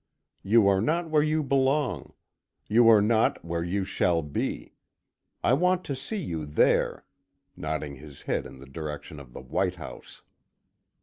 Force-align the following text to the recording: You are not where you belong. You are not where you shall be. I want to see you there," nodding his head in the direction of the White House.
You 0.41 0.67
are 0.67 0.81
not 0.81 1.11
where 1.11 1.21
you 1.21 1.43
belong. 1.43 2.13
You 2.67 2.89
are 2.89 3.03
not 3.03 3.45
where 3.45 3.63
you 3.63 3.85
shall 3.85 4.23
be. 4.23 4.73
I 5.43 5.53
want 5.53 5.83
to 5.83 5.95
see 5.95 6.17
you 6.17 6.47
there," 6.47 7.05
nodding 7.55 7.97
his 7.97 8.23
head 8.23 8.47
in 8.47 8.57
the 8.57 8.65
direction 8.65 9.19
of 9.19 9.33
the 9.33 9.41
White 9.41 9.75
House. 9.75 10.23